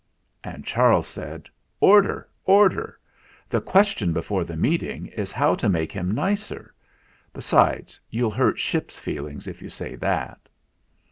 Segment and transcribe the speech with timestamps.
[0.43, 1.47] And Charles said:
[1.79, 2.27] "Order!
[2.45, 2.97] Order!
[3.47, 6.73] The question before the meeting is how to make him nicer.
[7.33, 10.49] Besides, you'll hurt Ship's feel ings if you say that."